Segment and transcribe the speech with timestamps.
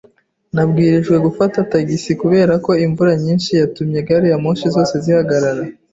[0.53, 5.63] Nabwirijwe gufata tagisi kubera ko imvura nyinshi yatumye gariyamoshi zose zihagarara.